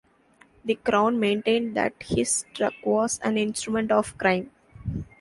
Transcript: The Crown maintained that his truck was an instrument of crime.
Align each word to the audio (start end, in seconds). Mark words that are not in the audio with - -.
The 0.65 0.73
Crown 0.73 1.19
maintained 1.19 1.77
that 1.77 1.93
his 2.01 2.45
truck 2.55 2.73
was 2.83 3.19
an 3.19 3.37
instrument 3.37 3.91
of 3.91 4.17
crime. 4.17 4.49